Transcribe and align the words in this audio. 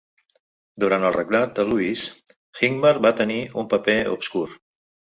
Durant 0.83 1.05
el 1.09 1.13
regnat 1.17 1.53
de 1.59 1.67
Louis, 1.69 2.07
Hincmar 2.63 2.97
va 3.09 3.15
tenir 3.23 3.41
un 3.65 3.73
paper 3.77 4.01
obscur. 4.19 4.47